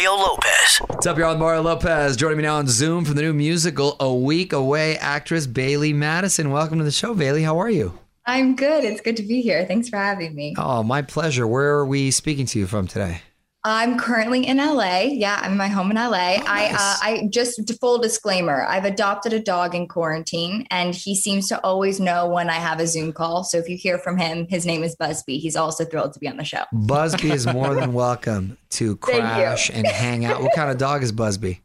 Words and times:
Mario 0.00 0.16
Lopez. 0.16 0.78
What's 0.86 1.06
up, 1.06 1.18
y'all? 1.18 1.36
Mario 1.36 1.60
Lopez 1.60 2.16
joining 2.16 2.38
me 2.38 2.44
now 2.44 2.56
on 2.56 2.66
Zoom 2.66 3.04
from 3.04 3.16
the 3.16 3.20
new 3.20 3.34
musical 3.34 3.96
A 4.00 4.10
Week 4.10 4.54
Away 4.54 4.96
actress 4.96 5.46
Bailee 5.46 5.94
Madison. 5.94 6.50
Welcome 6.50 6.78
to 6.78 6.84
the 6.84 6.90
show, 6.90 7.14
Bailee. 7.14 7.44
How 7.44 7.60
are 7.60 7.68
you? 7.68 7.98
I'm 8.24 8.56
good. 8.56 8.82
It's 8.82 9.02
good 9.02 9.18
to 9.18 9.22
be 9.22 9.42
here. 9.42 9.66
Thanks 9.66 9.90
for 9.90 9.98
having 9.98 10.34
me. 10.34 10.54
Oh, 10.56 10.82
my 10.82 11.02
pleasure. 11.02 11.46
Where 11.46 11.72
are 11.72 11.84
we 11.84 12.10
speaking 12.12 12.46
to 12.46 12.58
you 12.58 12.66
from 12.66 12.86
today? 12.86 13.20
I'm 13.62 13.98
currently 13.98 14.46
in 14.46 14.56
LA. 14.56 15.00
Yeah, 15.00 15.38
I'm 15.42 15.52
in 15.52 15.58
my 15.58 15.68
home 15.68 15.90
in 15.90 15.96
LA. 15.96 16.36
Oh, 16.38 16.44
I 16.46 16.66
uh, 16.72 16.96
I 17.02 17.28
just 17.30 17.60
full 17.78 17.98
disclaimer. 17.98 18.64
I've 18.64 18.86
adopted 18.86 19.34
a 19.34 19.40
dog 19.40 19.74
in 19.74 19.86
quarantine, 19.86 20.66
and 20.70 20.94
he 20.94 21.14
seems 21.14 21.48
to 21.48 21.60
always 21.62 22.00
know 22.00 22.26
when 22.26 22.48
I 22.48 22.54
have 22.54 22.80
a 22.80 22.86
Zoom 22.86 23.12
call. 23.12 23.44
So 23.44 23.58
if 23.58 23.68
you 23.68 23.76
hear 23.76 23.98
from 23.98 24.16
him, 24.16 24.46
his 24.48 24.64
name 24.64 24.82
is 24.82 24.96
Busby. 24.96 25.38
He's 25.38 25.56
also 25.56 25.84
thrilled 25.84 26.14
to 26.14 26.20
be 26.20 26.26
on 26.28 26.38
the 26.38 26.44
show. 26.44 26.62
Busby 26.72 27.30
is 27.30 27.46
more 27.46 27.74
than 27.74 27.92
welcome 27.92 28.56
to 28.70 28.96
crash 28.98 29.68
and 29.70 29.86
hang 29.86 30.24
out. 30.24 30.40
What 30.42 30.54
kind 30.54 30.70
of 30.70 30.78
dog 30.78 31.02
is 31.02 31.12
Busby? 31.12 31.60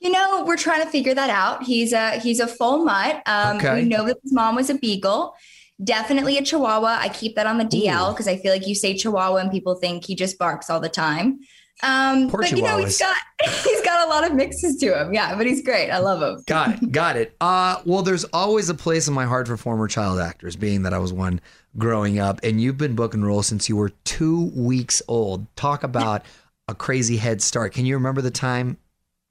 You 0.00 0.10
know, 0.10 0.44
we're 0.46 0.56
trying 0.56 0.84
to 0.84 0.88
figure 0.90 1.14
that 1.14 1.30
out. 1.30 1.64
He's 1.64 1.92
a 1.92 2.18
he's 2.18 2.40
a 2.40 2.46
full 2.46 2.84
mutt. 2.84 3.22
Um, 3.26 3.56
Okay. 3.58 3.82
We 3.82 3.88
know 3.88 4.06
that 4.06 4.16
his 4.22 4.32
mom 4.32 4.54
was 4.54 4.70
a 4.70 4.74
beagle. 4.74 5.34
Definitely 5.82 6.38
a 6.38 6.42
Chihuahua. 6.42 6.98
I 7.00 7.08
keep 7.10 7.36
that 7.36 7.46
on 7.46 7.58
the 7.58 7.64
DL 7.64 8.12
because 8.12 8.28
I 8.28 8.36
feel 8.38 8.52
like 8.52 8.66
you 8.66 8.74
say 8.74 8.96
Chihuahua 8.96 9.36
and 9.36 9.50
people 9.50 9.74
think 9.74 10.04
he 10.04 10.14
just 10.14 10.38
barks 10.38 10.70
all 10.70 10.80
the 10.80 10.88
time. 10.88 11.40
Um, 11.82 12.30
Poor 12.30 12.40
but 12.40 12.52
you 12.52 12.62
know, 12.62 12.78
he's 12.78 12.98
got 12.98 13.16
he's 13.44 13.82
got 13.82 14.06
a 14.06 14.08
lot 14.08 14.24
of 14.24 14.34
mixes 14.34 14.76
to 14.76 14.98
him. 14.98 15.12
Yeah, 15.12 15.36
but 15.36 15.46
he's 15.46 15.62
great. 15.62 15.90
I 15.90 15.98
love 15.98 16.22
him. 16.22 16.42
Got 16.46 16.82
it. 16.82 16.90
Got 16.92 17.16
it. 17.16 17.36
Uh, 17.40 17.82
well, 17.84 18.02
there's 18.02 18.24
always 18.24 18.70
a 18.70 18.74
place 18.74 19.08
in 19.08 19.14
my 19.14 19.26
heart 19.26 19.46
for 19.46 19.56
former 19.56 19.86
child 19.86 20.18
actors, 20.18 20.56
being 20.56 20.82
that 20.82 20.94
I 20.94 20.98
was 20.98 21.12
one 21.12 21.40
growing 21.76 22.18
up, 22.18 22.40
and 22.42 22.60
you've 22.60 22.78
been 22.78 22.94
book 22.94 23.12
and 23.12 23.26
roll 23.26 23.42
since 23.42 23.68
you 23.68 23.76
were 23.76 23.90
two 24.04 24.46
weeks 24.54 25.02
old. 25.08 25.46
Talk 25.56 25.82
about 25.82 26.24
a 26.68 26.74
crazy 26.74 27.18
head 27.18 27.42
start. 27.42 27.74
Can 27.74 27.84
you 27.84 27.94
remember 27.94 28.22
the 28.22 28.30
time 28.30 28.78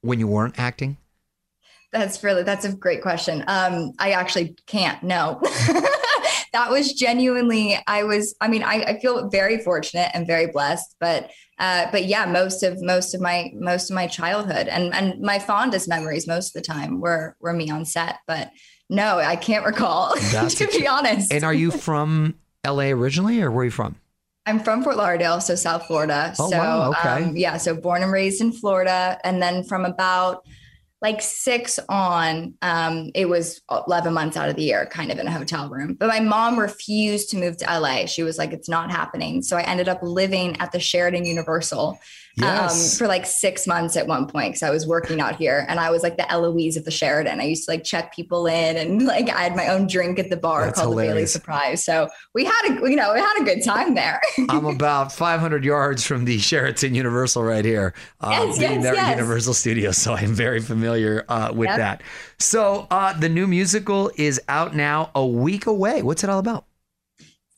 when 0.02 0.20
you 0.20 0.28
weren't 0.28 0.58
acting? 0.58 0.96
That's 1.92 2.22
really 2.22 2.42
that's 2.42 2.64
a 2.64 2.72
great 2.72 3.02
question. 3.02 3.42
Um, 3.48 3.92
I 3.98 4.12
actually 4.12 4.56
can't. 4.66 5.02
No, 5.02 5.40
that 6.56 6.70
was 6.70 6.94
genuinely. 6.94 7.78
I 7.86 8.04
was. 8.04 8.34
I 8.40 8.48
mean, 8.48 8.62
I, 8.62 8.82
I 8.82 8.98
feel 8.98 9.28
very 9.28 9.58
fortunate 9.58 10.10
and 10.14 10.26
very 10.26 10.46
blessed. 10.46 10.96
But 10.98 11.30
uh, 11.58 11.88
but 11.92 12.06
yeah, 12.06 12.24
most 12.24 12.62
of 12.62 12.80
most 12.80 13.14
of 13.14 13.20
my 13.20 13.50
most 13.54 13.90
of 13.90 13.94
my 13.94 14.06
childhood 14.06 14.66
and 14.66 14.94
and 14.94 15.20
my 15.20 15.38
fondest 15.38 15.86
memories 15.86 16.26
most 16.26 16.56
of 16.56 16.62
the 16.62 16.66
time 16.66 17.00
were 17.00 17.36
were 17.40 17.52
me 17.52 17.70
on 17.70 17.84
set. 17.84 18.20
But 18.26 18.50
no, 18.88 19.18
I 19.18 19.36
can't 19.36 19.66
recall 19.66 20.14
to 20.30 20.68
be 20.68 20.86
honest. 20.86 21.30
And 21.30 21.44
are 21.44 21.54
you 21.54 21.70
from 21.86 22.36
LA 22.66 22.84
originally, 22.84 23.42
or 23.42 23.50
where 23.50 23.60
are 23.60 23.64
you 23.66 23.70
from? 23.70 23.96
I'm 24.46 24.60
from 24.60 24.82
Fort 24.82 24.96
Lauderdale, 24.96 25.40
so 25.40 25.56
South 25.56 25.86
Florida. 25.86 26.32
Oh, 26.38 26.48
so 26.48 26.56
wow, 26.56 26.90
okay. 26.90 27.24
um, 27.24 27.36
yeah, 27.36 27.58
so 27.58 27.74
born 27.74 28.02
and 28.02 28.12
raised 28.12 28.40
in 28.40 28.52
Florida, 28.52 29.20
and 29.24 29.42
then 29.42 29.62
from 29.62 29.84
about 29.84 30.46
like 31.02 31.20
six 31.20 31.78
on, 31.88 32.54
um, 32.62 33.10
it 33.14 33.28
was 33.28 33.60
11 33.70 34.14
months 34.14 34.36
out 34.36 34.48
of 34.48 34.56
the 34.56 34.62
year, 34.62 34.86
kind 34.86 35.12
of 35.12 35.18
in 35.18 35.26
a 35.26 35.30
hotel 35.30 35.68
room. 35.68 35.94
But 35.94 36.08
my 36.08 36.20
mom 36.20 36.58
refused 36.58 37.30
to 37.30 37.36
move 37.36 37.58
to 37.58 37.66
LA. 37.66 38.06
She 38.06 38.22
was 38.22 38.38
like, 38.38 38.52
"It's 38.52 38.68
not 38.68 38.90
happening." 38.90 39.42
So 39.42 39.56
I 39.58 39.62
ended 39.62 39.88
up 39.88 39.98
living 40.02 40.56
at 40.58 40.72
the 40.72 40.80
Sheraton 40.80 41.26
Universal 41.26 41.98
Yes. 42.38 42.92
um, 42.92 42.98
for 42.98 43.06
like 43.08 43.24
six 43.24 43.66
months 43.66 43.96
at 43.96 44.06
one 44.06 44.26
point 44.26 44.50
because 44.52 44.62
I 44.62 44.68
was 44.70 44.86
working 44.86 45.20
out 45.20 45.36
here, 45.36 45.64
and 45.68 45.78
I 45.80 45.90
was 45.90 46.02
like 46.02 46.16
the 46.18 46.30
Eloise 46.30 46.76
of 46.76 46.84
the 46.84 46.90
Sheraton. 46.90 47.40
I 47.40 47.44
used 47.44 47.64
to 47.66 47.70
like 47.70 47.84
check 47.84 48.14
people 48.14 48.46
in, 48.46 48.76
and 48.76 49.02
like 49.06 49.28
I 49.30 49.42
had 49.42 49.56
my 49.56 49.68
own 49.68 49.86
drink 49.86 50.18
at 50.18 50.30
the 50.30 50.36
bar 50.36 50.64
That's 50.64 50.80
called 50.80 50.92
the 50.92 51.02
Bailey. 51.02 51.26
Surprise. 51.26 51.84
So 51.84 52.08
we 52.34 52.44
had 52.44 52.62
a 52.70 52.90
you 52.90 52.96
know 52.96 53.12
we 53.12 53.20
had 53.20 53.40
a 53.40 53.44
good 53.44 53.62
time 53.62 53.94
there. 53.94 54.20
I'm 54.48 54.64
about 54.66 55.12
500 55.12 55.62
yards 55.64 56.04
from 56.06 56.24
the 56.24 56.38
Sheraton 56.38 56.94
Universal 56.94 57.42
right 57.42 57.64
here, 57.64 57.92
uh, 58.20 58.28
Yes, 58.30 58.58
being 58.58 58.72
yes, 58.72 58.82
there 58.82 58.92
at 58.92 58.96
yes. 58.96 59.16
Universal 59.16 59.54
Studios. 59.54 59.96
So 59.96 60.14
I'm 60.14 60.34
very 60.34 60.60
familiar 60.60 60.85
uh, 60.92 61.52
with 61.52 61.68
Yep. 61.68 61.78
that. 61.78 62.02
So 62.38 62.86
uh, 62.90 63.18
the 63.18 63.28
new 63.28 63.46
musical 63.46 64.10
is 64.16 64.40
out 64.48 64.74
now, 64.74 65.10
a 65.14 65.26
week 65.26 65.66
away. 65.66 66.02
What's 66.02 66.24
it 66.24 66.30
all 66.30 66.38
about? 66.38 66.66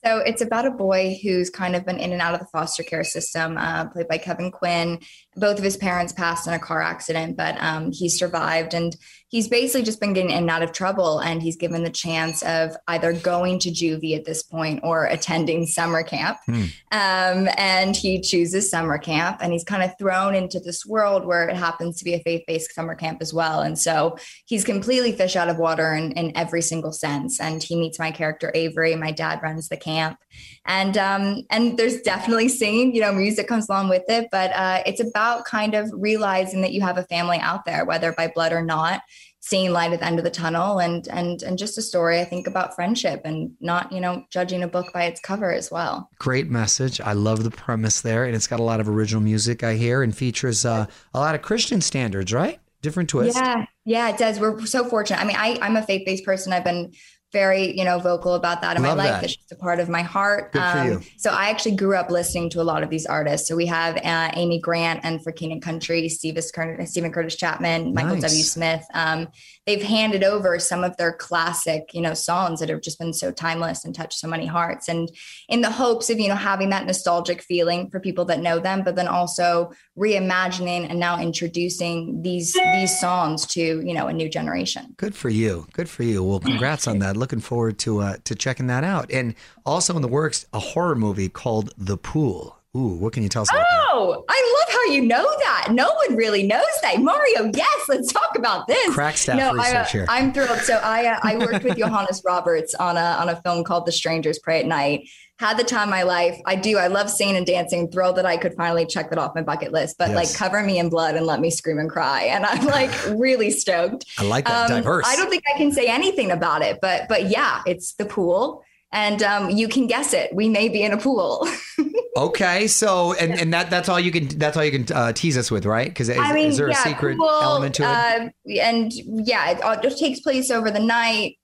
So 0.05 0.19
it's 0.19 0.43
about 0.43 0.65
a 0.65 0.71
boy 0.71 1.19
who's 1.23 1.51
kind 1.51 1.75
of 1.75 1.85
been 1.85 1.99
in 1.99 2.13
and 2.13 2.23
out 2.23 2.33
of 2.33 2.41
the 2.41 2.47
foster 2.47 2.85
care 2.85 3.03
system, 3.03 3.59
uh, 3.59 3.87
played 3.87 4.07
by 4.07 4.19
Kevin 4.19 4.53
Quinn. 4.53 5.01
Both 5.35 5.59
of 5.59 5.65
his 5.65 5.77
parents 5.77 6.13
passed 6.13 6.47
in 6.47 6.55
a 6.55 6.59
car 6.59 6.81
accident, 6.81 7.37
but 7.37 7.61
um, 7.61 7.91
he 7.91 8.09
survived. 8.09 8.75
And 8.75 8.97
he's 9.29 9.47
basically 9.47 9.85
just 9.85 10.01
been 10.01 10.15
getting 10.15 10.31
in 10.31 10.39
and 10.39 10.51
out 10.51 10.63
of 10.63 10.73
trouble. 10.73 11.21
And 11.21 11.43
he's 11.43 11.57
given 11.57 11.85
the 11.85 11.91
chance 11.91 12.43
of 12.43 12.77
either 12.89 13.13
going 13.13 13.59
to 13.61 13.71
juvie 13.71 14.17
at 14.17 14.25
this 14.25 14.43
point 14.43 14.81
or 14.83 15.05
attending 15.05 15.67
summer 15.67 16.03
camp. 16.03 16.39
Hmm. 16.47 16.65
Um, 16.91 17.49
and 17.57 17.95
he 17.95 18.21
chooses 18.21 18.71
summer 18.71 18.99
camp. 18.99 19.39
And 19.41 19.53
he's 19.53 19.65
kind 19.65 19.83
of 19.83 19.93
thrown 19.99 20.35
into 20.35 20.59
this 20.59 20.85
world 20.85 21.27
where 21.27 21.49
it 21.49 21.57
happens 21.57 21.99
to 21.99 22.05
be 22.05 22.15
a 22.15 22.21
faith 22.21 22.43
based 22.47 22.75
summer 22.75 22.95
camp 22.95 23.19
as 23.21 23.33
well. 23.33 23.61
And 23.61 23.79
so 23.79 24.17
he's 24.47 24.65
completely 24.65 25.13
fish 25.13 25.37
out 25.37 25.49
of 25.49 25.59
water 25.59 25.93
in, 25.93 26.13
in 26.13 26.37
every 26.37 26.63
single 26.63 26.93
sense. 26.93 27.41
And 27.41 27.63
he 27.63 27.77
meets 27.77 27.99
my 27.99 28.11
character 28.11 28.51
Avery. 28.55 28.97
My 28.97 29.13
dad 29.13 29.41
runs 29.43 29.69
the 29.69 29.77
camp, 29.77 30.19
and 30.69 30.97
um, 30.97 31.43
and 31.51 31.77
there's 31.77 32.01
definitely 32.03 32.49
singing. 32.49 32.95
You 32.95 33.01
know, 33.01 33.13
music 33.13 33.49
comes 33.49 33.69
along 33.69 33.89
with 33.89 34.05
it, 34.09 34.29
but 34.31 34.53
uh, 34.55 34.83
it's 34.87 35.01
about 35.01 35.47
kind 35.47 35.75
of 35.75 35.91
realizing 35.93 36.61
that 36.61 36.73
you 36.73 36.83
have 36.83 36.99
a 36.99 37.05
family 37.05 37.39
out 37.39 37.65
there, 37.65 37.85
whether 37.85 38.13
by 38.13 38.29
blood 38.29 38.53
or 38.53 38.63
not. 38.63 39.01
seeing 39.41 39.73
light 39.73 39.93
at 39.93 40.01
the 40.01 40.07
end 40.07 40.19
of 40.19 40.25
the 40.25 40.31
tunnel 40.31 40.79
and 40.79 41.09
and 41.09 41.43
and 41.43 41.59
just 41.59 41.79
a 41.79 41.83
story 41.83 42.21
I 42.21 42.25
think 42.25 42.47
about 42.47 42.75
friendship 42.75 43.23
and 43.25 43.53
not, 43.61 43.93
you 43.93 44.01
know, 44.01 44.25
judging 44.31 44.63
a 44.63 44.69
book 44.69 44.93
by 44.93 45.05
its 45.05 45.21
cover 45.21 45.53
as 45.53 45.71
well. 45.71 46.11
Great 46.19 46.51
message. 46.51 47.01
I 47.01 47.13
love 47.13 47.45
the 47.45 47.51
premise 47.51 48.01
there, 48.01 48.25
and 48.25 48.35
it's 48.35 48.47
got 48.47 48.61
a 48.61 48.65
lot 48.65 48.81
of 48.81 48.89
original 48.89 49.23
music 49.23 49.63
I 49.63 49.75
hear, 49.75 50.03
and 50.03 50.15
features 50.15 50.67
uh, 50.67 50.87
a 51.15 51.19
lot 51.19 51.35
of 51.35 51.43
Christian 51.43 51.81
standards, 51.81 52.33
right? 52.33 52.59
Different 52.83 53.09
twist. 53.09 53.37
Yeah, 53.37 53.65
yeah, 53.85 54.09
it 54.11 54.19
does. 54.19 54.39
We're 54.39 54.65
so 54.67 54.85
fortunate. 54.85 55.21
I 55.21 55.25
mean, 55.25 55.37
I, 55.37 55.59
I'm 55.63 55.77
a 55.77 55.83
faith 55.83 56.05
based 56.05 56.25
person. 56.25 56.53
I've 56.53 56.65
been 56.65 56.93
very, 57.33 57.77
you 57.77 57.85
know, 57.85 57.99
vocal 57.99 58.35
about 58.35 58.63
that 58.63 58.77
in 58.77 58.83
Love 58.83 58.97
my 58.97 59.05
life. 59.05 59.13
that. 59.13 59.25
It's 59.25 59.37
just 59.37 59.53
a 59.53 59.57
part 59.57 59.81
of 59.81 59.89
my 59.89 60.03
heart. 60.03 60.55
Um. 60.57 61.03
So 61.19 61.31
I 61.31 61.51
actually 61.51 61.77
grew 61.77 61.95
up 61.97 62.11
listening 62.11 62.49
to 62.51 62.61
a 62.61 62.65
lot 62.65 62.83
of 62.83 62.91
these 62.91 63.07
artists. 63.07 63.49
So 63.49 63.57
we 63.57 63.67
have 63.67 63.97
uh, 63.99 64.31
Amy 64.35 64.61
Grant 64.61 65.01
and 65.03 65.23
For 65.23 65.33
King 65.33 65.53
and 65.53 65.61
Country, 65.61 66.09
Steven 66.09 66.43
Curtis, 66.55 66.91
Steven 66.91 67.13
Curtis 67.13 67.37
Chapman, 67.37 67.93
Michael 67.93 68.15
Nice. 68.15 68.23
W. 68.23 68.43
Smith. 68.43 68.85
Um, 68.95 69.29
they've 69.67 69.83
handed 69.83 70.25
over 70.25 70.59
some 70.59 70.85
of 70.85 70.97
their 70.97 71.13
classic, 71.13 71.91
you 71.93 72.01
know, 72.01 72.15
songs 72.15 72.61
that 72.61 72.71
have 72.71 72.81
just 72.81 72.99
been 72.99 73.13
so 73.13 73.31
timeless 73.31 73.85
and 73.85 73.95
touched 73.95 74.19
so 74.19 74.29
many 74.29 74.47
hearts. 74.47 74.89
And 74.89 75.11
in 75.49 75.61
the 75.61 75.71
hopes 75.71 76.09
of, 76.09 76.19
you 76.19 76.29
know, 76.29 76.35
having 76.35 76.71
that 76.71 76.87
nostalgic 76.87 77.43
feeling 77.43 77.91
for 77.91 78.01
people 78.01 78.25
that 78.27 78.41
know 78.41 78.59
them, 78.59 78.83
but 78.83 78.97
then 78.97 79.09
also 79.09 79.73
reimagining 79.99 80.89
and 80.89 80.99
now 81.01 81.21
introducing 81.21 82.23
these 82.23 82.53
these 82.53 82.99
songs 83.01 83.47
to, 83.47 83.61
you 83.61 83.95
know, 83.95 84.07
a 84.07 84.13
new 84.13 84.29
generation. 84.29 84.95
Good 84.97 85.15
for 85.15 85.29
you. 85.29 85.67
Good 85.73 85.89
for 85.89 86.03
you. 86.03 86.23
Well, 86.23 86.41
congrats 86.41 86.87
on 86.87 87.01
that. 87.01 87.17
Looking 87.17 87.41
forward 87.41 87.79
to 87.81 88.01
uh, 88.01 88.17
to 88.25 88.35
checking 88.35 88.69
that 88.69 88.85
out. 88.85 89.11
And 89.11 89.35
also 89.67 89.97
in 89.97 90.03
the 90.03 90.09
works, 90.09 90.47
a 90.53 90.59
horror 90.59 90.95
movie 90.95 91.29
called 91.29 91.73
The 91.77 91.97
Pool. 91.97 92.57
Ooh, 92.77 92.95
what 92.97 93.13
can 93.13 93.23
you 93.23 93.29
tell 93.29 93.43
us 93.43 93.51
about 93.51 93.65
that? 93.69 93.89
Oh, 93.93 94.25
I 94.29 94.55
love 94.55 94.58
how 94.58 94.58
you 94.93 95.03
know 95.03 95.25
that. 95.41 95.69
No 95.73 95.93
one 96.07 96.17
really 96.17 96.47
knows 96.47 96.63
that. 96.83 97.01
Mario, 97.01 97.51
yes, 97.55 97.89
let's 97.89 98.13
talk 98.13 98.37
about 98.37 98.67
this. 98.67 98.95
Crack 98.95 99.17
staff 99.17 99.41
I, 99.41 99.53
research 99.53 99.93
here. 99.93 100.07
I'm 100.09 100.33
thrilled. 100.33 100.59
So 100.61 100.75
I 100.83 101.07
uh, 101.07 101.21
I 101.23 101.37
worked 101.37 101.65
with 101.65 101.77
Johannes 101.79 102.23
Roberts 102.25 102.75
on 102.75 102.97
a 102.97 103.01
on 103.21 103.29
a 103.29 103.41
film 103.43 103.65
called 103.65 103.87
The 103.87 103.93
Strangers 103.93 104.39
Prey 104.39 104.61
at 104.61 104.67
Night. 104.67 105.09
Had 105.39 105.57
the 105.57 105.63
time 105.63 105.85
of 105.85 105.91
my 105.91 106.03
life. 106.03 106.37
I 106.47 106.57
do. 106.57 106.79
I 106.79 106.89
love 106.89 107.09
singing 107.09 107.37
and 107.37 107.47
dancing. 107.47 107.89
Thrilled 107.93 108.17
that 108.17 108.27
I 108.27 108.37
could 108.37 108.55
finally 108.55 108.85
check 108.87 109.11
that 109.11 109.21
off 109.21 109.37
my 109.37 109.43
bucket 109.43 109.71
list. 109.71 109.97
But 109.97 110.09
Yes. 110.09 110.17
like, 110.17 110.35
cover 110.37 110.65
me 110.65 110.81
in 110.81 110.89
blood 110.89 111.15
and 111.15 111.27
let 111.27 111.39
me 111.39 111.49
scream 111.51 111.79
and 111.79 111.89
cry. 111.89 112.23
And 112.23 112.45
I'm 112.45 112.67
like 112.67 112.91
really 113.17 113.51
stoked. 113.53 114.05
I 114.19 114.25
like 114.25 114.47
that. 114.47 114.69
Um, 114.69 114.79
Diverse. 114.79 115.05
I 115.07 115.15
don't 115.15 115.31
think 115.31 115.45
I 115.55 115.57
can 115.57 115.71
say 115.71 115.87
anything 115.87 116.33
about 116.33 116.63
it, 116.63 116.81
but 116.83 117.07
but 117.09 117.31
yeah, 117.31 117.63
it's 117.67 117.93
the 117.93 118.05
pool, 118.05 118.65
and 118.93 119.23
um, 119.23 119.51
you 119.51 119.69
can 119.69 119.87
guess 119.87 120.13
it. 120.13 120.35
We 120.35 120.49
may 120.49 120.69
be 120.69 120.83
in 120.83 120.93
a 120.93 120.99
pool. 120.99 121.47
Okay, 122.19 122.67
so 122.67 123.13
and, 123.13 123.39
and 123.39 123.55
that 123.55 123.71
that's 123.71 123.89
all 123.89 124.01
you 124.01 124.11
can 124.11 124.27
that's 124.27 124.57
all 124.57 124.65
you 124.65 124.73
can 124.73 124.97
uh, 124.97 125.13
tease 125.13 125.39
us 125.39 125.53
with, 125.53 125.65
right? 125.65 125.87
Because 125.87 126.09
is, 126.09 126.19
I 126.19 126.33
mean, 126.33 126.49
is 126.49 126.57
there 126.57 126.69
yeah, 126.69 126.81
a 126.81 126.89
secret 126.89 127.17
pool, 127.17 127.29
element 127.29 127.77
to 127.77 127.85
it? 127.85 127.87
Uh, 127.87 128.61
and 128.61 128.93
yeah, 128.93 129.51
it 129.53 129.83
just 129.83 130.01
takes 130.01 130.19
place 130.19 130.51
over 130.51 130.69
the 130.69 130.81
night. 130.81 131.37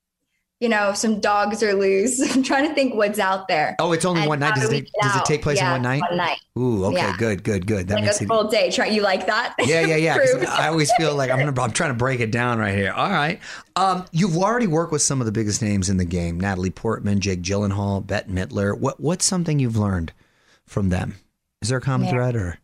You 0.60 0.68
know, 0.68 0.94
some 0.94 1.20
dogs 1.20 1.62
are 1.62 1.74
loose. 1.74 2.20
I'm 2.34 2.42
trying 2.42 2.66
to 2.68 2.74
think 2.74 2.94
what's 2.94 3.18
out 3.18 3.48
there. 3.48 3.74
oh, 3.80 3.92
it's 3.92 4.04
only 4.04 4.26
one 4.26 4.38
night. 4.38 4.54
Does 4.54 4.72
it, 4.72 4.88
does 5.02 5.16
it 5.16 5.24
take 5.24 5.42
place 5.42 5.58
Yeah, 5.58 5.66
in 5.66 5.72
one 5.72 5.82
night? 5.82 6.00
One 6.08 6.16
night. 6.16 6.38
Ooh, 6.56 6.84
okay, 6.86 6.96
Yeah. 6.96 7.16
good, 7.18 7.42
good, 7.44 7.66
good. 7.66 7.88
That 7.88 7.94
like 7.96 8.04
makes 8.04 8.20
a 8.20 8.24
it. 8.24 8.28
full 8.28 8.48
day. 8.48 8.70
Try 8.70 8.86
you 8.86 9.02
like 9.02 9.26
that? 9.26 9.54
Yeah, 9.58 9.80
yeah, 9.80 9.96
yeah. 9.96 10.16
I 10.50 10.68
always 10.68 10.90
feel 10.92 11.14
like 11.16 11.30
I'm 11.30 11.38
gonna. 11.38 11.60
I'm 11.60 11.72
trying 11.72 11.90
to 11.90 11.94
break 11.98 12.20
it 12.20 12.30
down 12.30 12.58
right 12.58 12.74
here. 12.74 12.92
All 12.92 13.10
right. 13.10 13.40
Um, 13.76 14.06
you've 14.12 14.36
already 14.36 14.68
worked 14.68 14.92
with 14.92 15.02
some 15.02 15.20
of 15.20 15.26
the 15.26 15.32
biggest 15.32 15.60
names 15.60 15.90
in 15.90 15.96
the 15.96 16.04
game: 16.04 16.38
Natalie 16.38 16.70
Portman, 16.70 17.20
Jake 17.20 17.42
Gyllenhaal, 17.42 18.06
Bette 18.06 18.30
Midler. 18.30 18.78
What 18.78 19.00
What's 19.00 19.24
something 19.24 19.58
you've 19.58 19.76
learned 19.76 20.12
from 20.66 20.88
them? 20.88 21.16
Is 21.62 21.68
there 21.68 21.78
a 21.78 21.82
common 21.82 22.06
Yeah. 22.06 22.12
thread, 22.12 22.36
or 22.36 22.58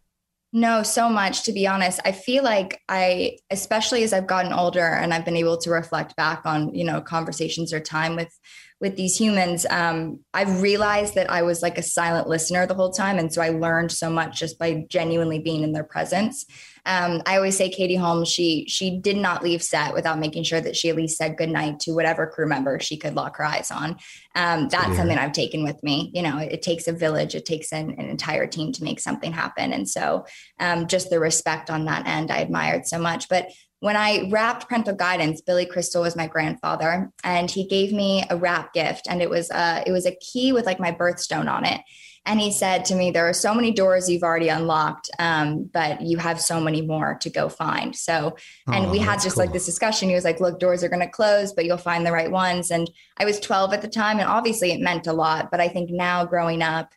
No, 0.52 0.82
so 0.82 1.08
much 1.08 1.44
to 1.44 1.52
be 1.52 1.67
honest. 1.67 2.00
I 2.05 2.11
feel 2.12 2.43
like 2.43 2.81
I, 2.88 3.38
especially 3.50 4.02
as 4.02 4.12
I've 4.12 4.26
gotten 4.26 4.52
older 4.52 4.85
and 4.85 5.14
I've 5.14 5.25
been 5.25 5.37
able 5.37 5.56
to 5.58 5.70
reflect 5.70 6.17
back 6.17 6.43
on, 6.44 6.75
you 6.75 6.85
know, 6.85 7.00
conversations 7.00 7.73
or 7.73 7.79
time 7.79 8.17
with 8.17 8.37
with 8.80 8.96
these 8.96 9.20
humans, 9.20 9.66
um, 9.68 10.20
I've 10.32 10.62
realized 10.62 11.14
that 11.14 11.30
I 11.30 11.42
was 11.42 11.60
like 11.60 11.76
a 11.76 11.82
silent 11.82 12.28
listener 12.28 12.66
the 12.66 12.74
whole 12.74 12.90
time. 12.90 13.18
And 13.18 13.32
so 13.32 13.42
I 13.42 13.50
learned 13.50 13.92
so 13.92 14.08
much 14.08 14.38
just 14.38 14.58
by 14.58 14.86
genuinely 14.88 15.38
being 15.38 15.62
in 15.62 15.72
their 15.72 15.84
presence. 15.84 16.46
Um, 16.86 17.20
I 17.26 17.36
always 17.36 17.58
say 17.58 17.68
Katie 17.68 17.96
Holmes, 17.96 18.30
she 18.30 18.64
she 18.66 18.98
did 18.98 19.18
not 19.18 19.42
leave 19.42 19.62
set 19.62 19.92
without 19.92 20.18
making 20.18 20.44
sure 20.44 20.62
that 20.62 20.76
she 20.76 20.88
at 20.88 20.96
least 20.96 21.18
said 21.18 21.36
goodnight 21.36 21.78
to 21.80 21.92
whatever 21.92 22.26
crew 22.26 22.48
member 22.48 22.80
she 22.80 22.96
could 22.96 23.14
lock 23.14 23.36
her 23.36 23.44
eyes 23.44 23.70
on. 23.70 23.98
Um, 24.34 24.68
that's 24.70 24.86
hear. 24.86 24.96
something 24.96 25.18
I've 25.18 25.32
taken 25.32 25.62
with 25.62 25.82
me. 25.82 26.10
You 26.14 26.22
know, 26.22 26.38
it, 26.38 26.52
it 26.52 26.62
takes 26.62 26.88
a 26.88 26.92
village, 26.92 27.34
it 27.34 27.44
takes 27.44 27.72
an, 27.72 27.90
an 27.98 28.08
entire 28.08 28.46
team 28.46 28.72
to 28.72 28.84
make 28.84 28.98
something 28.98 29.30
happen. 29.30 29.74
And 29.74 29.86
so 29.86 30.24
um, 30.58 30.86
just 30.86 31.10
the 31.10 31.20
respect 31.20 31.68
on 31.68 31.84
that 31.84 32.06
end 32.06 32.30
I 32.30 32.38
admired 32.38 32.86
so 32.86 32.98
much. 32.98 33.28
But 33.28 33.50
when 33.80 33.96
I 33.96 34.28
wrapped 34.30 34.68
parental 34.68 34.94
guidance, 34.94 35.40
Billy 35.40 35.64
Crystal 35.66 36.02
was 36.02 36.14
my 36.14 36.26
grandfather, 36.26 37.10
and 37.24 37.50
he 37.50 37.66
gave 37.66 37.92
me 37.92 38.24
a 38.30 38.36
wrap 38.36 38.74
gift, 38.74 39.06
and 39.08 39.20
it 39.22 39.30
was 39.30 39.50
uh, 39.50 39.82
it 39.86 39.92
was 39.92 40.06
a 40.06 40.16
key 40.16 40.52
with 40.52 40.66
like 40.66 40.78
my 40.78 40.92
birthstone 40.92 41.50
on 41.50 41.64
it. 41.64 41.80
And 42.26 42.38
he 42.38 42.52
said 42.52 42.84
to 42.86 42.94
me, 42.94 43.10
"There 43.10 43.26
are 43.26 43.32
so 43.32 43.54
many 43.54 43.70
doors 43.72 44.10
you've 44.10 44.22
already 44.22 44.50
unlocked, 44.50 45.10
um, 45.18 45.70
but 45.72 46.02
you 46.02 46.18
have 46.18 46.38
so 46.38 46.60
many 46.60 46.82
more 46.82 47.16
to 47.22 47.30
go 47.30 47.48
find." 47.48 47.96
So, 47.96 48.36
and 48.66 48.86
Oh, 48.86 48.90
we 48.90 48.98
had 48.98 49.22
just 49.22 49.36
cool. 49.36 49.44
like 49.46 49.54
this 49.54 49.64
discussion. 49.64 50.10
He 50.10 50.14
was 50.14 50.24
like, 50.24 50.40
"Look, 50.40 50.60
doors 50.60 50.84
are 50.84 50.90
going 50.90 51.00
to 51.00 51.08
close, 51.08 51.54
but 51.54 51.64
you'll 51.64 51.78
find 51.78 52.04
the 52.04 52.12
right 52.12 52.30
ones." 52.30 52.70
And 52.70 52.90
I 53.18 53.24
was 53.24 53.40
12 53.40 53.72
at 53.72 53.80
the 53.80 53.88
time, 53.88 54.18
and 54.18 54.28
obviously 54.28 54.72
it 54.72 54.80
meant 54.80 55.06
a 55.06 55.14
lot. 55.14 55.50
But 55.50 55.60
I 55.60 55.68
think 55.68 55.90
now, 55.90 56.26
growing 56.26 56.60
up 56.60 56.92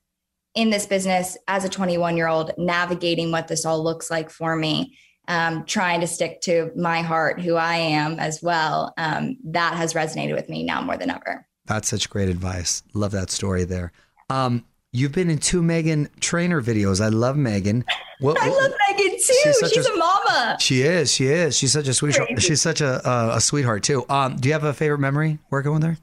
in 0.53 0.69
this 0.69 0.85
business 0.85 1.37
as 1.47 1.63
a 1.63 1.69
21 1.69 2.17
year 2.17 2.27
old, 2.27 2.51
navigating 2.57 3.31
what 3.31 3.47
this 3.47 3.65
all 3.65 3.81
looks 3.81 4.11
like 4.11 4.29
for 4.29 4.57
me, 4.57 4.97
um, 5.27 5.65
trying 5.65 6.01
to 6.01 6.07
stick 6.07 6.41
to 6.41 6.71
my 6.75 7.01
heart, 7.01 7.41
who 7.41 7.55
I 7.55 7.75
am 7.75 8.19
as 8.19 8.41
well, 8.41 8.93
um, 8.97 9.37
that 9.45 9.75
has 9.75 9.93
resonated 9.93 10.35
with 10.35 10.49
me 10.49 10.63
now 10.63 10.81
more 10.81 10.97
than 10.97 11.09
ever. 11.09 11.45
That's 11.65 11.87
such 11.87 12.09
great 12.09 12.29
advice. 12.29 12.83
Love 12.93 13.11
that 13.11 13.29
story 13.31 13.63
there. 13.63 13.91
Um, 14.29 14.65
you've 14.91 15.13
been 15.13 15.29
in 15.29 15.37
two 15.37 15.61
Meghan 15.61 16.09
Trainor 16.19 16.61
videos. 16.61 16.99
I 16.99 17.07
love 17.07 17.35
Meghan. 17.37 17.83
What, 18.19 18.37
I 18.41 18.49
love 18.49 18.71
Meghan 18.89 19.11
too. 19.11 19.19
She's 19.43 19.71
She's, 19.73 19.85
a- 19.87 19.93
a, 19.93 19.97
mama. 19.97 20.57
She 20.59 20.81
is. 20.81 21.11
She 21.11 21.27
is. 21.27 21.57
She's 21.57 21.71
such 21.71 21.87
a 21.87 21.93
sweetheart. 21.93 22.41
She's 22.41 22.61
such 22.61 22.81
a 22.81 23.07
a, 23.09 23.37
a 23.37 23.41
sweetheart 23.41 23.83
too. 23.83 24.05
Um, 24.09 24.35
do 24.35 24.49
you 24.49 24.53
have 24.53 24.63
a 24.63 24.73
favorite 24.73 24.99
memory 24.99 25.39
working 25.49 25.73
with 25.73 25.83
her? 25.83 25.97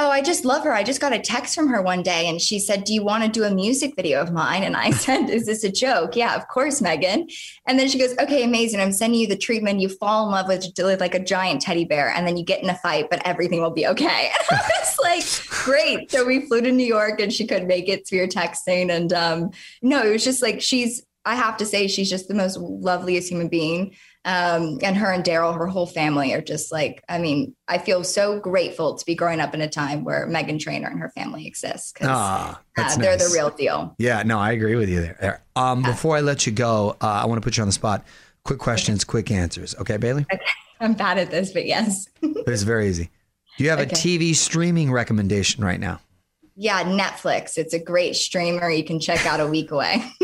Oh, 0.00 0.10
I 0.10 0.22
just 0.22 0.44
love 0.44 0.62
her. 0.62 0.72
I 0.72 0.84
just 0.84 1.00
got 1.00 1.12
a 1.12 1.18
text 1.18 1.56
from 1.56 1.66
her 1.68 1.82
one 1.82 2.04
day 2.04 2.28
and 2.28 2.40
she 2.40 2.60
said, 2.60 2.84
Do 2.84 2.94
you 2.94 3.02
want 3.02 3.24
to 3.24 3.28
do 3.28 3.42
a 3.42 3.50
music 3.50 3.96
video 3.96 4.20
of 4.20 4.32
mine? 4.32 4.62
And 4.62 4.76
I 4.76 4.90
said, 5.04 5.28
Is 5.28 5.44
this 5.44 5.64
a 5.64 5.72
joke? 5.72 6.14
Yeah, 6.14 6.36
of 6.36 6.46
course, 6.46 6.80
Meghan. 6.80 7.32
And 7.66 7.78
then 7.78 7.88
she 7.88 7.98
goes, 7.98 8.16
Okay, 8.18 8.44
amazing. 8.44 8.78
I'm 8.78 8.92
sending 8.92 9.20
you 9.20 9.26
the 9.26 9.36
treatment. 9.36 9.80
You 9.80 9.88
fall 9.88 10.26
in 10.26 10.30
love 10.30 10.46
with, 10.46 10.66
like 10.78 11.14
a 11.14 11.24
giant 11.24 11.62
teddy 11.62 11.84
bear 11.84 12.10
and 12.10 12.26
then 12.26 12.36
you 12.36 12.44
get 12.44 12.62
in 12.62 12.70
a 12.70 12.76
fight, 12.76 13.10
but 13.10 13.26
everything 13.26 13.60
will 13.60 13.72
be 13.72 13.88
okay. 13.88 14.30
And 14.50 14.58
I 14.60 14.70
was 14.78 14.98
like, 15.02 15.48
Great. 15.64 16.10
So 16.12 16.24
we 16.24 16.46
flew 16.46 16.60
to 16.60 16.70
New 16.70 16.86
York 16.86 17.20
and 17.20 17.32
she 17.32 17.46
couldn't 17.46 17.66
make 17.66 17.88
it. 17.88 18.08
Were 18.12 18.28
texting. 18.28 18.90
And 18.90 19.12
um, 19.12 19.50
no, 19.82 20.02
it 20.02 20.12
was 20.12 20.24
just 20.24 20.42
like, 20.42 20.62
she's, 20.62 21.04
I 21.24 21.34
have 21.34 21.56
to 21.58 21.66
say, 21.66 21.88
she's 21.88 22.08
just 22.08 22.28
the 22.28 22.34
most 22.34 22.56
loveliest 22.56 23.30
human 23.30 23.48
being. 23.48 23.94
Um, 24.28 24.78
and 24.82 24.94
her 24.94 25.10
and 25.10 25.24
Daryl, 25.24 25.56
her 25.56 25.66
whole 25.66 25.86
family 25.86 26.34
are 26.34 26.42
just 26.42 26.70
like, 26.70 27.02
I 27.08 27.16
mean, 27.16 27.56
I 27.66 27.78
feel 27.78 28.04
so 28.04 28.38
grateful 28.38 28.94
to 28.98 29.06
be 29.06 29.14
growing 29.14 29.40
up 29.40 29.54
in 29.54 29.62
a 29.62 29.68
time 29.70 30.04
where 30.04 30.26
Meghan 30.28 30.60
Trainor 30.60 30.88
and 30.88 31.00
her 31.00 31.08
family 31.08 31.46
exists 31.46 31.92
because 31.94 32.08
Ah, 32.10 32.60
that's 32.76 32.98
they're 32.98 33.16
nice. 33.16 33.26
the 33.26 33.34
real 33.34 33.48
deal. 33.48 33.94
Yeah, 33.98 34.22
no, 34.24 34.38
I 34.38 34.52
agree 34.52 34.74
with 34.76 34.90
you 34.90 35.00
there. 35.18 35.42
Um, 35.56 35.82
before 35.82 36.14
I 36.14 36.20
let 36.20 36.44
you 36.46 36.52
go, 36.52 36.94
uh, 37.00 37.06
I 37.06 37.24
want 37.24 37.40
to 37.40 37.44
put 37.46 37.56
you 37.56 37.62
on 37.62 37.68
the 37.68 37.72
spot. 37.72 38.04
Quick 38.44 38.58
questions, 38.58 39.02
quick 39.02 39.30
answers. 39.30 39.74
Okay, 39.80 39.96
Bailee? 39.96 40.26
I'm 40.80 40.92
bad 40.92 41.16
at 41.16 41.30
this, 41.30 41.50
but 41.54 41.64
yes. 41.64 42.06
It's 42.22 42.62
very 42.64 42.88
easy. 42.88 43.08
Do 43.56 43.64
you 43.64 43.70
have 43.70 43.80
Okay. 43.80 43.90
a 43.90 43.94
TV 43.94 44.34
streaming 44.34 44.92
recommendation 44.92 45.64
right 45.64 45.80
now? 45.80 46.00
Yeah, 46.54 46.82
Netflix. 46.84 47.56
It's 47.56 47.72
a 47.72 47.78
great 47.78 48.14
streamer 48.14 48.68
you 48.68 48.84
can 48.84 49.00
check 49.00 49.24
out 49.24 49.40
a 49.40 49.46
week 49.46 49.70
away. 49.70 50.04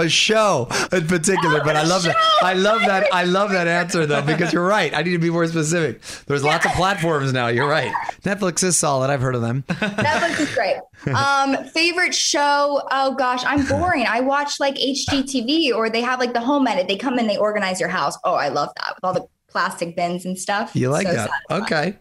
a 0.00 0.08
show 0.08 0.66
in 0.92 1.06
particular, 1.06 1.60
but 1.62 1.76
I 1.76 1.82
love 1.84 2.02
that. 2.02 2.16
I 2.42 2.54
love 2.54 2.80
that. 2.80 3.06
I 3.12 3.24
love 3.24 3.50
that 3.52 3.68
answer 3.68 4.06
though 4.06 4.22
because 4.22 4.52
you're 4.52 4.66
right. 4.66 4.92
I 4.94 5.02
need 5.02 5.12
to 5.12 5.18
be 5.18 5.30
more 5.30 5.46
specific. 5.46 6.00
There's 6.26 6.42
lots 6.42 6.66
of 6.66 6.72
platforms 6.72 7.32
now. 7.32 7.46
You're 7.48 7.68
right. 7.68 7.92
Netflix 8.22 8.64
is 8.64 8.76
solid. 8.76 9.10
I've 9.10 9.20
heard 9.20 9.34
of 9.34 9.42
them. 9.42 9.62
Netflix 9.68 10.40
is 10.40 10.54
great. 10.54 10.76
Um, 11.14 11.64
favorite 11.70 12.14
show? 12.14 12.82
Oh 12.90 13.14
gosh, 13.14 13.42
I'm 13.44 13.64
boring. 13.66 14.06
I 14.06 14.20
watch 14.20 14.58
like 14.60 14.74
HGTV 14.76 15.72
or 15.74 15.88
they 15.90 16.02
have 16.02 16.18
like 16.18 16.32
the 16.32 16.40
home 16.40 16.66
edit. 16.66 16.88
They 16.88 16.96
come 16.96 17.18
in, 17.18 17.26
they 17.26 17.36
organize 17.36 17.80
your 17.80 17.88
house. 17.88 18.16
Oh, 18.24 18.34
I 18.34 18.48
love 18.48 18.70
that 18.76 18.94
with 18.96 19.04
all 19.04 19.12
the 19.14 19.26
plastic 19.48 19.96
bins 19.96 20.24
and 20.24 20.38
stuff. 20.38 20.74
You 20.74 20.90
like 20.90 21.06
So 21.06 21.12
that? 21.14 21.30
satisfying. 21.50 21.62
Okay. 21.92 21.98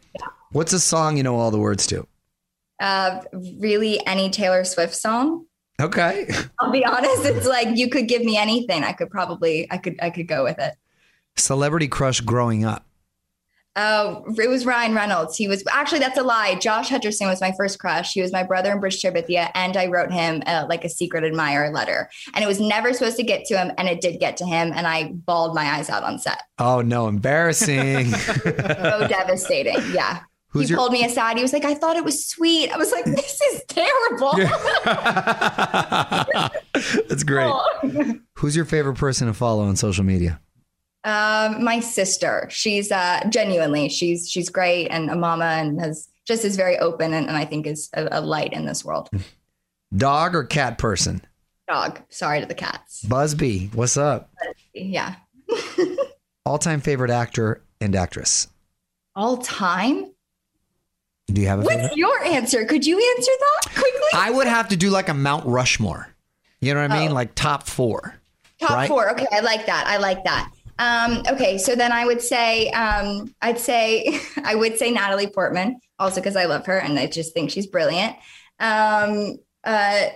What's 0.51 0.73
a 0.73 0.79
song 0.79 1.17
you 1.17 1.23
know 1.23 1.35
all 1.37 1.51
the 1.51 1.59
words 1.59 1.85
to? 1.87 2.07
Uh, 2.79 3.21
really, 3.33 4.05
any 4.07 4.29
Taylor 4.29 4.63
Swift 4.63 4.95
song? 4.95 5.45
Okay. 5.79 6.29
I'll 6.59 6.71
be 6.71 6.85
honest. 6.85 7.25
It's 7.25 7.47
like 7.47 7.77
you 7.77 7.89
could 7.89 8.07
give 8.07 8.23
me 8.23 8.37
anything. 8.37 8.83
I 8.83 8.93
could 8.93 9.09
probably, 9.09 9.67
I 9.71 9.77
could, 9.77 9.97
I 10.01 10.09
could 10.09 10.27
go 10.27 10.43
with 10.43 10.59
it. 10.59 10.75
Celebrity 11.35 11.87
crush 11.87 12.21
growing 12.21 12.65
up. 12.65 12.85
Oh, 13.75 14.25
it 14.37 14.49
was 14.49 14.65
Ryan 14.65 14.93
Reynolds. 14.93 15.37
He 15.37 15.47
was 15.47 15.63
actually 15.71 15.99
that's 15.99 16.17
a 16.17 16.23
lie. 16.23 16.55
Josh 16.55 16.89
Hutcherson 16.89 17.27
was 17.27 17.39
my 17.39 17.53
first 17.55 17.79
crush. 17.79 18.11
He 18.11 18.21
was 18.21 18.33
my 18.33 18.43
brother 18.43 18.71
in 18.73 18.81
Bridge 18.81 18.99
to 19.01 19.11
Terabithia, 19.11 19.51
and 19.53 19.77
I 19.77 19.85
wrote 19.85 20.11
him 20.11 20.43
uh, 20.45 20.65
like 20.67 20.83
a 20.83 20.89
secret 20.89 21.23
admirer 21.23 21.71
letter. 21.71 22.09
And 22.33 22.43
it 22.43 22.47
was 22.47 22.59
never 22.59 22.91
supposed 22.91 23.15
to 23.17 23.23
get 23.23 23.45
to 23.45 23.57
him, 23.57 23.71
and 23.77 23.87
it 23.87 24.01
did 24.01 24.19
get 24.19 24.35
to 24.37 24.45
him, 24.45 24.73
and 24.75 24.85
I 24.85 25.13
bawled 25.13 25.55
my 25.55 25.63
eyes 25.63 25.89
out 25.89 26.03
on 26.03 26.19
set. 26.19 26.41
Oh 26.57 26.81
no, 26.81 27.07
embarrassing. 27.07 28.11
So 28.49 29.07
devastating. 29.07 29.77
Yeah. 29.93 30.21
Who's 30.49 30.67
he 30.67 30.69
your- 30.69 30.79
pulled 30.79 30.91
me 30.91 31.05
aside. 31.05 31.37
He 31.37 31.43
was 31.43 31.53
like, 31.53 31.65
"I 31.65 31.75
thought 31.75 31.95
it 31.95 32.03
was 32.03 32.25
sweet." 32.27 32.69
I 32.71 32.77
was 32.77 32.91
like, 32.91 33.05
"This 33.05 33.39
is 33.41 33.63
terrible." 33.67 34.31
That's 37.07 37.23
great. 37.23 37.53
Who's 38.33 38.55
your 38.55 38.65
favorite 38.65 38.97
person 38.97 39.27
to 39.27 39.33
follow 39.33 39.63
on 39.63 39.75
social 39.75 40.03
media? 40.03 40.39
Um, 41.03 41.63
my 41.63 41.79
sister. 41.79 42.47
She's 42.51 42.91
uh 42.91 43.21
genuinely 43.29 43.89
she's 43.89 44.29
she's 44.29 44.49
great 44.49 44.87
and 44.89 45.09
a 45.09 45.15
mama 45.15 45.45
and 45.45 45.79
has 45.79 46.09
just 46.25 46.43
is 46.43 46.57
very 46.57 46.77
open 46.77 47.13
and, 47.13 47.27
and 47.27 47.37
I 47.37 47.45
think 47.45 47.65
is 47.67 47.89
a, 47.93 48.07
a 48.11 48.21
light 48.21 48.53
in 48.53 48.65
this 48.65 48.83
world. 48.83 49.09
Dog 49.95 50.35
or 50.35 50.43
cat 50.43 50.77
person? 50.77 51.21
Dog. 51.67 52.01
Sorry 52.09 52.41
to 52.41 52.45
the 52.45 52.53
cats. 52.53 53.01
Busby, 53.03 53.69
what's 53.73 53.97
up? 53.97 54.29
Yeah. 54.73 55.15
All 56.45 56.57
time 56.57 56.81
favorite 56.81 57.11
actor 57.11 57.63
and 57.79 57.95
actress? 57.95 58.47
All 59.15 59.37
time. 59.37 60.08
Do 61.33 61.41
you 61.41 61.47
have 61.47 61.59
a 61.59 61.63
favorite? 61.63 61.83
What's 61.83 61.97
your 61.97 62.23
answer? 62.23 62.65
Could 62.65 62.85
you 62.85 62.97
answer 63.17 63.31
that 63.39 63.73
quickly? 63.73 64.09
I 64.13 64.31
would 64.31 64.47
have 64.47 64.69
to 64.69 64.77
do 64.77 64.89
like 64.89 65.09
a 65.09 65.13
Mount 65.13 65.45
Rushmore. 65.45 66.07
You 66.61 66.73
know 66.73 66.81
what 66.81 66.91
I 66.91 66.99
mean? 66.99 67.11
Oh. 67.11 67.15
Like 67.15 67.35
top 67.35 67.67
four. 67.67 68.15
Top 68.59 68.71
right? 68.71 68.87
four. 68.87 69.09
Okay, 69.11 69.27
I 69.31 69.39
like 69.39 69.65
that. 69.65 69.87
I 69.87 69.97
like 69.97 70.23
that. 70.25 70.51
Um, 70.79 71.23
okay, 71.27 71.57
so 71.57 71.75
then 71.75 71.91
I 71.91 72.05
would 72.05 72.21
say, 72.21 72.69
um, 72.71 73.33
I'd 73.41 73.59
say, 73.59 74.19
I 74.43 74.55
would 74.55 74.77
say 74.77 74.91
Natalie 74.91 75.27
Portman, 75.27 75.79
also 75.99 76.21
because 76.21 76.35
I 76.35 76.45
love 76.45 76.65
her 76.65 76.77
and 76.77 76.97
I 76.97 77.07
just 77.07 77.33
think 77.33 77.51
she's 77.51 77.67
brilliant. 77.67 78.15
Um, 78.59 79.37
uh, 79.63 80.07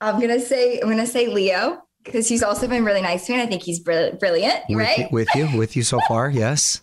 I'm 0.00 0.20
gonna 0.20 0.40
say, 0.40 0.80
I'm 0.80 0.88
gonna 0.88 1.06
say 1.06 1.28
Leo 1.28 1.82
because 2.04 2.28
he's 2.28 2.42
also 2.42 2.68
been 2.68 2.84
really 2.84 3.00
nice 3.00 3.26
to 3.26 3.32
me. 3.32 3.38
And 3.38 3.46
I 3.46 3.50
think 3.50 3.62
he's 3.62 3.80
brill- 3.80 4.12
brilliant, 4.12 4.60
With, 4.68 4.78
right? 4.78 4.98
you, 4.98 5.08
with 5.10 5.28
you, 5.34 5.56
with 5.56 5.76
you 5.76 5.82
so 5.82 6.00
far, 6.06 6.30
yes. 6.30 6.82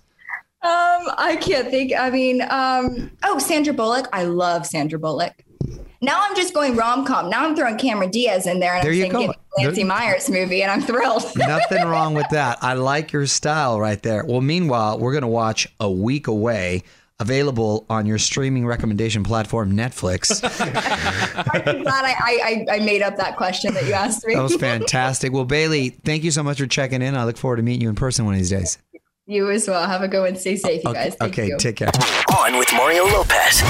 Um, 0.64 1.12
I 1.18 1.38
can't 1.42 1.70
think. 1.70 1.92
I 1.94 2.10
mean, 2.10 2.42
um, 2.44 3.12
oh, 3.24 3.38
Sandra 3.38 3.74
Bullock. 3.74 4.08
I 4.14 4.24
love 4.24 4.66
Sandra 4.66 4.98
Bullock. 4.98 5.44
Now 6.02 6.22
I'm 6.22 6.36
just 6.36 6.54
going 6.54 6.76
rom 6.76 7.06
com. 7.06 7.30
Now 7.30 7.46
I'm 7.46 7.56
throwing 7.56 7.78
Cameron 7.78 8.12
Diaz 8.12 8.46
in 8.46 8.60
there 8.60 8.76
and 8.76 8.84
There 8.84 8.92
I'm 8.92 8.98
you 8.98 9.10
go. 9.10 9.34
Nancy 9.58 9.84
Meyers 9.84 10.30
movie, 10.30 10.62
and 10.62 10.72
I'm 10.72 10.82
thrilled. 10.82 11.24
Nothing 11.38 11.86
wrong 11.86 12.14
with 12.14 12.28
that. 12.32 12.58
I 12.62 12.74
like 12.74 13.12
your 13.12 13.26
style 13.26 13.80
right 13.80 14.02
there. 14.02 14.26
Well, 14.26 14.42
meanwhile, 14.42 15.00
we're 15.00 15.12
going 15.12 15.22
to 15.22 15.28
watch 15.28 15.68
A 15.80 15.90
Week 15.92 16.28
Away, 16.28 16.84
available 17.20 17.86
on 17.90 18.06
your 18.06 18.18
streaming 18.18 18.66
recommendation 18.66 19.24
platform, 19.24 19.74
Netflix. 19.78 20.42
I'm 21.68 21.84
glad 21.84 22.06
I, 22.06 22.66
I, 22.70 22.76
I 22.76 22.80
made 22.80 23.02
up 23.02 23.16
that 23.18 23.38
question 23.38 23.74
that 23.76 23.86
you 23.86 23.94
asked 23.94 24.26
me. 24.26 24.34
That 24.36 24.42
was 24.42 24.56
fantastic. 24.60 25.32
Well, 25.32 25.46
Bailee, 25.46 25.94
thank 26.04 26.24
you 26.24 26.32
so 26.32 26.42
much 26.44 26.58
for 26.60 26.68
checking 26.68 27.02
in. 27.02 27.16
I 27.16 27.24
look 27.26 27.38
forward 27.38 27.58
to 27.58 27.64
meeting 27.64 27.82
you 27.82 27.90
in 27.90 27.96
person 27.96 28.26
one 28.26 28.34
of 28.34 28.40
these 28.40 28.50
days. 28.50 28.78
You 29.26 29.50
as 29.50 29.68
well. 29.68 29.88
Have 29.88 30.02
a 30.02 30.08
good 30.08 30.22
one. 30.22 30.36
Stay 30.36 30.56
safe, 30.56 30.84
you 30.84 30.90
Okay, 30.90 31.04
guys. 31.06 31.16
Thank 31.16 31.34
okay 31.34 31.48
you. 31.48 31.58
take 31.58 31.76
care. 31.78 31.92
On 32.38 32.58
with 32.58 32.72
Mario 32.74 33.06
Lopez. 33.06 33.62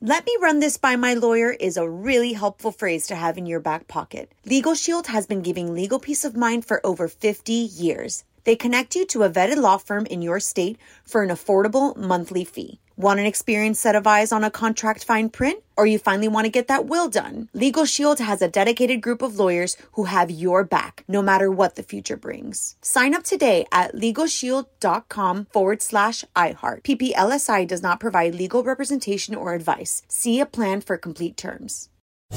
Let 0.00 0.26
me 0.26 0.36
run 0.40 0.60
this 0.60 0.76
by 0.76 0.94
my 0.96 1.14
lawyer 1.14 1.50
is 1.50 1.76
a 1.76 1.88
really 1.88 2.34
helpful 2.34 2.70
phrase 2.70 3.06
to 3.08 3.16
have 3.16 3.38
in 3.38 3.46
your 3.46 3.60
back 3.60 3.88
pocket. 3.88 4.30
Legal 4.44 4.74
Shield 4.74 5.06
has 5.08 5.26
been 5.26 5.42
giving 5.42 5.72
legal 5.74 5.98
peace 5.98 6.24
of 6.24 6.36
mind 6.36 6.64
for 6.64 6.84
over 6.84 7.08
50 7.08 7.52
years. 7.52 8.24
They 8.44 8.54
connect 8.56 8.94
you 8.94 9.04
to 9.06 9.24
a 9.24 9.30
vetted 9.30 9.56
law 9.56 9.78
firm 9.78 10.06
in 10.06 10.22
your 10.22 10.38
state 10.38 10.78
for 11.04 11.22
an 11.22 11.30
affordable 11.30 11.96
monthly 11.96 12.44
fee. 12.44 12.78
Want 12.98 13.20
an 13.20 13.26
experienced 13.26 13.82
set 13.82 13.94
of 13.94 14.06
eyes 14.06 14.32
on 14.32 14.42
a 14.42 14.50
contract 14.50 15.04
fine 15.04 15.28
print? 15.28 15.62
Or 15.76 15.86
you 15.86 15.98
finally 15.98 16.28
want 16.28 16.46
to 16.46 16.50
get 16.50 16.68
that 16.68 16.86
will 16.86 17.10
done? 17.10 17.50
Legal 17.52 17.84
Shield 17.84 18.20
has 18.20 18.40
a 18.40 18.48
dedicated 18.48 19.02
group 19.02 19.20
of 19.20 19.38
lawyers 19.38 19.76
who 19.92 20.04
have 20.04 20.30
your 20.30 20.64
back, 20.64 21.04
no 21.06 21.20
matter 21.20 21.50
what 21.50 21.74
the 21.74 21.82
future 21.82 22.16
brings. 22.16 22.74
Sign 22.80 23.14
up 23.14 23.24
today 23.24 23.66
at 23.70 23.94
LegalShield.com 23.94 25.46
forward 25.52 25.82
slash 25.82 26.24
iHeart. 26.34 26.84
PPLSI 26.84 27.66
does 27.66 27.82
not 27.82 28.00
provide 28.00 28.34
legal 28.34 28.62
representation 28.62 29.34
or 29.34 29.52
advice. 29.52 30.00
See 30.08 30.40
a 30.40 30.46
plan 30.46 30.80
for 30.80 30.96
complete 30.96 31.36
terms. 31.36 31.90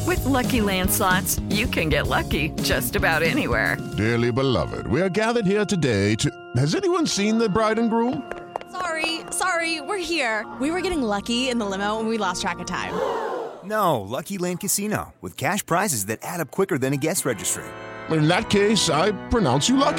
With 0.06 0.24
Lucky 0.26 0.60
Land 0.60 0.92
slots, 0.92 1.40
you 1.48 1.68
can 1.68 1.88
get 1.88 2.08
lucky 2.08 2.50
just 2.64 2.98
about 2.98 3.24
anywhere. 3.24 3.78
Dearly 3.96 4.34
beloved, 4.34 4.88
we 4.88 5.02
are 5.02 5.10
gathered 5.10 5.46
here 5.46 5.64
today 5.64 6.16
to. 6.16 6.30
Has 6.58 6.76
anyone 6.76 7.08
seen 7.08 7.38
the 7.38 7.48
bride 7.48 7.80
and 7.80 7.90
groom? 7.90 8.30
Sorry, 8.72 9.22
sorry, 9.32 9.82
we're 9.82 9.98
here. 9.98 10.46
We 10.62 10.72
were 10.72 10.82
getting 10.82 11.02
lucky 11.02 11.50
in 11.50 11.58
the 11.58 11.66
limo 11.66 12.00
and 12.00 12.08
we 12.08 12.18
lost 12.18 12.42
track 12.42 12.60
of 12.60 12.66
time. 12.68 12.94
No, 13.62 14.00
Lucky 14.00 14.38
Land 14.38 14.62
Casino, 14.62 15.14
with 15.20 15.36
cash 15.36 15.66
prizes 15.66 16.06
that 16.06 16.20
add 16.24 16.40
up 16.40 16.50
quicker 16.50 16.78
than 16.78 16.94
a 16.94 16.98
guest 16.98 17.26
registry. 17.26 17.66
In 18.10 18.28
that 18.30 18.50
case, 18.50 18.90
I 18.90 19.12
pronounce 19.28 19.68
you 19.68 19.76
lucky. 19.76 19.98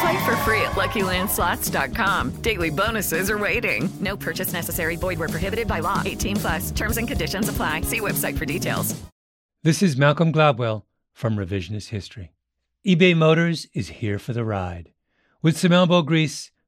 Play 0.00 0.24
for 0.24 0.34
free 0.36 0.62
at 0.62 0.72
LuckyLandSlots.com. 0.72 2.30
Daily 2.42 2.70
bonuses 2.70 3.30
are 3.30 3.38
waiting. 3.38 3.92
No 4.00 4.16
purchase 4.16 4.54
necessary. 4.54 4.96
Void 4.96 5.18
where 5.18 5.28
prohibited 5.28 5.68
by 5.68 5.80
law. 5.80 6.02
18 6.04 6.36
plus. 6.36 6.70
Terms 6.70 6.96
and 6.96 7.06
conditions 7.06 7.48
apply. 7.48 7.82
See 7.82 8.00
website 8.00 8.38
for 8.38 8.46
details. 8.46 9.00
This 9.62 9.82
is 9.82 9.96
Malcolm 9.98 10.32
Gladwell 10.32 10.82
from 11.12 11.36
Revisionist 11.36 11.90
History. 11.90 12.32
eBay 12.86 13.14
Motors 13.14 13.68
is 13.74 13.88
here 14.00 14.18
for 14.18 14.32
the 14.32 14.44
ride. 14.46 14.92
With 15.42 15.58
some 15.58 15.72
elbow 15.72 16.02
grease, 16.02 16.51